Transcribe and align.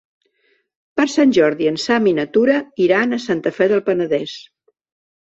Per 0.99 1.05
Sant 1.17 1.35
Jordi 1.39 1.69
en 1.73 1.77
Sam 1.85 2.09
i 2.13 2.15
na 2.21 2.27
Tura 2.39 2.57
iran 2.89 3.13
a 3.13 3.23
Santa 3.29 3.57
Fe 3.61 3.73
del 3.77 3.89
Penedès. 3.93 4.39